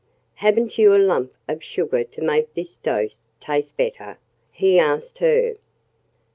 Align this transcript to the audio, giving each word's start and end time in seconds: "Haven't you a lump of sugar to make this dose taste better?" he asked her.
"Haven't 0.33 0.79
you 0.79 0.95
a 0.95 0.97
lump 0.97 1.31
of 1.47 1.63
sugar 1.63 2.03
to 2.03 2.21
make 2.23 2.55
this 2.55 2.75
dose 2.77 3.27
taste 3.39 3.77
better?" 3.77 4.17
he 4.49 4.79
asked 4.79 5.19
her. 5.19 5.57